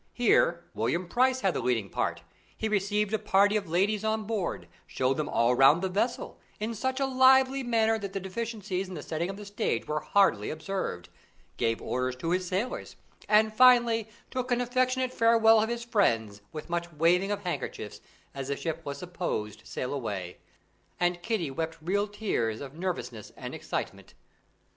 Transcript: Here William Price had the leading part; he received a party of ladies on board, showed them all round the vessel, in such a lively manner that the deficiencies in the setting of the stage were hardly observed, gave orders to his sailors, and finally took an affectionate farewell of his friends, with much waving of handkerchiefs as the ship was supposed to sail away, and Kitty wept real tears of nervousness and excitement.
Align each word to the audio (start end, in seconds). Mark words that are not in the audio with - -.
Here 0.13 0.63
William 0.73 1.07
Price 1.07 1.41
had 1.41 1.53
the 1.53 1.59
leading 1.61 1.87
part; 1.87 2.23
he 2.57 2.67
received 2.67 3.13
a 3.13 3.19
party 3.19 3.55
of 3.55 3.69
ladies 3.69 4.03
on 4.03 4.23
board, 4.23 4.67
showed 4.87 5.15
them 5.15 5.29
all 5.29 5.53
round 5.53 5.83
the 5.83 5.89
vessel, 5.89 6.39
in 6.59 6.73
such 6.73 6.99
a 6.99 7.05
lively 7.05 7.61
manner 7.61 7.99
that 7.99 8.11
the 8.11 8.19
deficiencies 8.19 8.87
in 8.89 8.95
the 8.95 9.03
setting 9.03 9.29
of 9.29 9.37
the 9.37 9.45
stage 9.45 9.87
were 9.87 9.99
hardly 9.99 10.49
observed, 10.49 11.09
gave 11.57 11.83
orders 11.83 12.15
to 12.15 12.31
his 12.31 12.47
sailors, 12.47 12.95
and 13.29 13.53
finally 13.53 14.09
took 14.31 14.49
an 14.51 14.59
affectionate 14.59 15.13
farewell 15.13 15.61
of 15.61 15.69
his 15.69 15.83
friends, 15.83 16.41
with 16.51 16.67
much 16.67 16.91
waving 16.93 17.29
of 17.29 17.43
handkerchiefs 17.43 18.01
as 18.33 18.47
the 18.47 18.57
ship 18.57 18.81
was 18.83 18.97
supposed 18.97 19.59
to 19.59 19.67
sail 19.67 19.93
away, 19.93 20.37
and 20.99 21.21
Kitty 21.21 21.51
wept 21.51 21.77
real 21.79 22.07
tears 22.07 22.59
of 22.59 22.73
nervousness 22.73 23.31
and 23.37 23.53
excitement. 23.53 24.15